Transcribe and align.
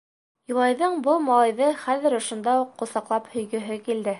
Юлайҙың 0.51 0.95
был 1.07 1.21
малайҙы 1.25 1.67
хәҙер 1.83 2.17
ошонда 2.23 2.57
уҡ 2.65 2.73
ҡосаҡлап 2.83 3.33
һөйгөһө 3.35 3.83
килде. 3.89 4.09